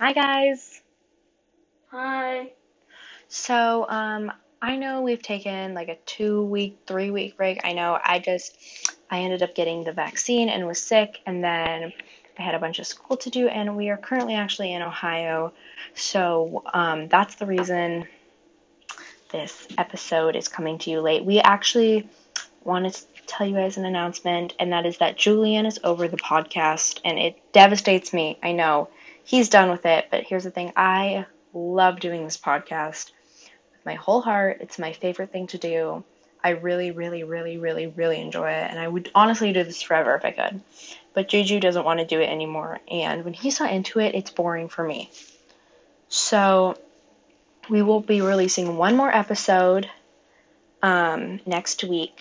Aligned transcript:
Hi 0.00 0.14
guys. 0.14 0.80
Hi. 1.90 2.52
So, 3.28 3.84
um, 3.86 4.32
I 4.62 4.76
know 4.76 5.02
we've 5.02 5.20
taken 5.20 5.74
like 5.74 5.88
a 5.88 5.96
two 6.06 6.42
week, 6.44 6.78
three 6.86 7.10
week 7.10 7.36
break. 7.36 7.60
I 7.64 7.74
know 7.74 7.98
I 8.02 8.18
just, 8.18 8.56
I 9.10 9.18
ended 9.18 9.42
up 9.42 9.54
getting 9.54 9.84
the 9.84 9.92
vaccine 9.92 10.48
and 10.48 10.66
was 10.66 10.80
sick, 10.80 11.20
and 11.26 11.44
then 11.44 11.92
I 12.38 12.42
had 12.42 12.54
a 12.54 12.58
bunch 12.58 12.78
of 12.78 12.86
school 12.86 13.18
to 13.18 13.28
do, 13.28 13.48
and 13.48 13.76
we 13.76 13.90
are 13.90 13.98
currently 13.98 14.36
actually 14.36 14.72
in 14.72 14.80
Ohio. 14.80 15.52
So, 15.92 16.62
um, 16.72 17.08
that's 17.08 17.34
the 17.34 17.44
reason 17.44 18.06
this 19.32 19.68
episode 19.76 20.34
is 20.34 20.48
coming 20.48 20.78
to 20.78 20.90
you 20.90 21.02
late. 21.02 21.26
We 21.26 21.40
actually 21.40 22.08
wanted 22.64 22.94
to 22.94 23.04
tell 23.26 23.46
you 23.46 23.54
guys 23.54 23.76
an 23.76 23.84
announcement, 23.84 24.54
and 24.58 24.72
that 24.72 24.86
is 24.86 24.96
that 24.96 25.18
Julian 25.18 25.66
is 25.66 25.78
over 25.84 26.08
the 26.08 26.16
podcast, 26.16 27.00
and 27.04 27.18
it 27.18 27.52
devastates 27.52 28.14
me. 28.14 28.38
I 28.42 28.52
know 28.52 28.88
he's 29.24 29.48
done 29.48 29.70
with 29.70 29.86
it, 29.86 30.06
but 30.10 30.24
here's 30.24 30.44
the 30.44 30.50
thing 30.50 30.72
I 30.76 31.26
love 31.52 32.00
doing 32.00 32.24
this 32.24 32.36
podcast 32.36 33.10
with 33.72 33.84
my 33.84 33.94
whole 33.94 34.20
heart. 34.20 34.58
It's 34.60 34.78
my 34.78 34.92
favorite 34.92 35.32
thing 35.32 35.46
to 35.48 35.58
do. 35.58 36.04
I 36.42 36.50
really, 36.50 36.90
really, 36.90 37.22
really, 37.22 37.58
really, 37.58 37.86
really 37.86 38.20
enjoy 38.20 38.50
it, 38.50 38.70
and 38.70 38.78
I 38.78 38.88
would 38.88 39.10
honestly 39.14 39.52
do 39.52 39.62
this 39.62 39.82
forever 39.82 40.14
if 40.14 40.24
I 40.24 40.30
could. 40.30 40.60
But 41.12 41.28
Juju 41.28 41.60
doesn't 41.60 41.84
want 41.84 42.00
to 42.00 42.06
do 42.06 42.20
it 42.20 42.28
anymore, 42.30 42.80
and 42.90 43.24
when 43.24 43.34
he's 43.34 43.60
not 43.60 43.72
into 43.72 44.00
it, 44.00 44.14
it's 44.14 44.30
boring 44.30 44.68
for 44.68 44.82
me. 44.82 45.10
So, 46.08 46.78
we 47.68 47.82
will 47.82 48.00
be 48.00 48.20
releasing 48.20 48.76
one 48.76 48.96
more 48.96 49.14
episode 49.14 49.88
um, 50.82 51.40
next 51.46 51.84
week, 51.84 52.20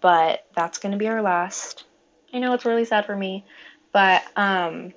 but 0.00 0.46
that's 0.54 0.78
going 0.78 0.92
to 0.92 0.98
be 0.98 1.08
our 1.08 1.22
last. 1.22 1.84
I 2.32 2.38
know 2.38 2.52
it's 2.52 2.64
really 2.64 2.84
sad 2.84 3.06
for 3.06 3.16
me, 3.16 3.44
but 3.92 4.22
um, 4.36 4.92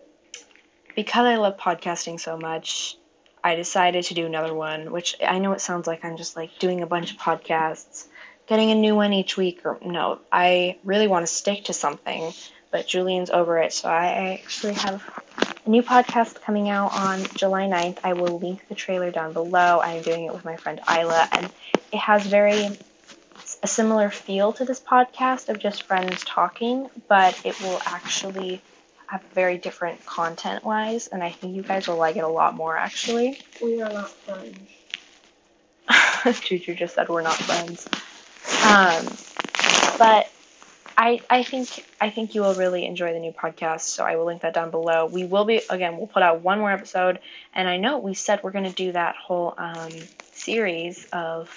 because 0.95 1.25
I 1.25 1.35
love 1.35 1.57
podcasting 1.57 2.19
so 2.19 2.37
much, 2.37 2.97
I 3.43 3.55
decided 3.55 4.05
to 4.05 4.13
do 4.13 4.25
another 4.25 4.53
one, 4.53 4.91
which 4.91 5.15
I 5.25 5.39
know 5.39 5.51
it 5.51 5.61
sounds 5.61 5.87
like 5.87 6.05
I'm 6.05 6.17
just 6.17 6.35
like 6.35 6.57
doing 6.59 6.81
a 6.81 6.87
bunch 6.87 7.11
of 7.11 7.17
podcasts, 7.17 8.07
getting 8.47 8.71
a 8.71 8.75
new 8.75 8.95
one 8.95 9.13
each 9.13 9.35
week, 9.35 9.61
or 9.65 9.77
no, 9.83 10.19
I 10.31 10.77
really 10.83 11.07
want 11.07 11.25
to 11.27 11.33
stick 11.33 11.65
to 11.65 11.73
something, 11.73 12.31
but 12.71 12.87
Julian's 12.87 13.29
over 13.29 13.59
it, 13.59 13.73
so 13.73 13.89
I 13.89 14.39
actually 14.41 14.73
have 14.75 15.03
a 15.65 15.69
new 15.69 15.83
podcast 15.83 16.41
coming 16.41 16.69
out 16.69 16.93
on 16.93 17.23
July 17.35 17.67
9th. 17.67 17.99
I 18.03 18.13
will 18.13 18.39
link 18.39 18.67
the 18.69 18.75
trailer 18.75 19.11
down 19.11 19.33
below. 19.33 19.81
I'm 19.81 20.01
doing 20.01 20.25
it 20.25 20.33
with 20.33 20.45
my 20.45 20.55
friend 20.55 20.79
Isla, 20.89 21.27
and 21.31 21.51
it 21.91 21.99
has 21.99 22.25
very 22.25 22.69
a 23.61 23.67
similar 23.67 24.09
feel 24.09 24.53
to 24.53 24.65
this 24.65 24.79
podcast 24.79 25.49
of 25.49 25.59
just 25.59 25.83
friends 25.83 26.23
talking, 26.25 26.89
but 27.07 27.39
it 27.45 27.59
will 27.61 27.79
actually 27.85 28.61
have 29.07 29.21
very 29.33 29.57
different 29.57 30.05
content 30.05 30.63
wise, 30.63 31.07
and 31.07 31.23
I 31.23 31.31
think 31.31 31.55
you 31.55 31.63
guys 31.63 31.87
will 31.87 31.97
like 31.97 32.15
it 32.15 32.23
a 32.23 32.27
lot 32.27 32.55
more 32.55 32.75
actually. 32.77 33.39
We 33.61 33.81
are 33.81 33.91
not 33.91 34.09
friends. 34.09 34.69
Juju 36.41 36.75
just 36.75 36.95
said 36.95 37.09
we're 37.09 37.21
not 37.21 37.35
friends. 37.35 37.87
Um, 38.65 39.05
but 39.97 40.29
I 40.97 41.21
I 41.29 41.43
think 41.43 41.85
I 41.99 42.09
think 42.09 42.35
you 42.35 42.41
will 42.41 42.53
really 42.55 42.85
enjoy 42.85 43.13
the 43.13 43.19
new 43.19 43.31
podcast, 43.31 43.81
so 43.81 44.03
I 44.03 44.15
will 44.15 44.25
link 44.25 44.41
that 44.41 44.53
down 44.53 44.71
below. 44.71 45.05
We 45.05 45.25
will 45.25 45.45
be 45.45 45.61
again, 45.69 45.97
we'll 45.97 46.07
put 46.07 46.23
out 46.23 46.41
one 46.41 46.59
more 46.59 46.71
episode, 46.71 47.19
and 47.53 47.67
I 47.67 47.77
know 47.77 47.99
we 47.99 48.13
said 48.13 48.41
we're 48.43 48.51
gonna 48.51 48.71
do 48.71 48.91
that 48.93 49.15
whole 49.15 49.53
um, 49.57 49.91
series 50.33 51.07
of 51.11 51.49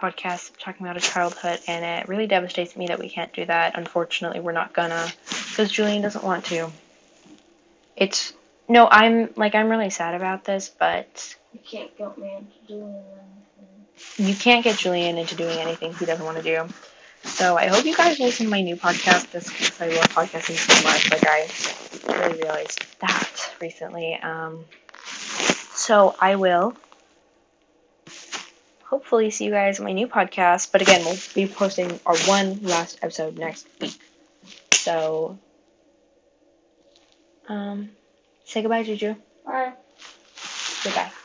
podcasts 0.00 0.50
talking 0.58 0.86
about 0.86 0.96
a 0.96 1.00
childhood, 1.00 1.60
and 1.66 1.84
it 1.84 2.08
really 2.08 2.26
devastates 2.26 2.76
me 2.76 2.86
that 2.88 2.98
we 2.98 3.08
can't 3.08 3.32
do 3.32 3.44
that. 3.46 3.76
Unfortunately, 3.78 4.40
we're 4.40 4.52
not 4.52 4.72
gonna 4.72 5.06
because 5.50 5.70
Julian 5.70 6.02
doesn't 6.02 6.24
want 6.24 6.44
to. 6.46 6.70
It's 7.96 8.32
no, 8.68 8.88
I'm 8.90 9.30
like 9.36 9.54
I'm 9.54 9.68
really 9.68 9.90
sad 9.90 10.14
about 10.14 10.44
this, 10.44 10.68
but 10.68 11.36
You 11.52 11.60
can't 11.68 11.96
get 11.96 12.18
me 12.18 12.34
into 12.36 12.66
doing 12.68 13.04
anything. 13.12 14.28
you 14.28 14.34
can't 14.34 14.64
get 14.64 14.78
Julian 14.78 15.18
into 15.18 15.34
doing 15.34 15.58
anything 15.58 15.94
he 15.94 16.04
doesn't 16.04 16.24
want 16.24 16.36
to 16.38 16.42
do. 16.42 16.66
So 17.24 17.56
I 17.56 17.66
hope 17.66 17.84
you 17.84 17.94
guys 17.96 18.18
listen 18.20 18.46
to 18.46 18.50
my 18.50 18.60
new 18.60 18.76
podcast 18.76 19.32
just 19.32 19.48
because 19.50 19.80
I 19.80 19.88
love 19.88 20.04
podcasting 20.14 20.56
so 20.56 20.84
much. 20.84 21.10
Like 21.10 21.24
I 21.26 22.20
really 22.20 22.40
realized 22.42 22.84
that 23.00 23.52
recently. 23.60 24.14
Um, 24.22 24.64
so 25.74 26.14
I 26.20 26.36
will 26.36 26.76
hopefully 28.88 29.30
see 29.30 29.44
you 29.46 29.50
guys 29.52 29.78
in 29.78 29.84
my 29.84 29.92
new 29.92 30.08
podcast. 30.08 30.72
But 30.72 30.82
again, 30.82 31.04
we'll 31.04 31.18
be 31.34 31.46
posting 31.46 31.98
our 32.06 32.16
one 32.26 32.60
last 32.62 32.98
episode 33.02 33.38
next 33.38 33.66
week. 33.80 33.98
So 34.72 35.38
um, 37.48 37.90
say 38.44 38.62
goodbye, 38.62 38.82
Juju. 38.82 39.14
Bye. 39.44 39.72
Goodbye. 40.84 41.15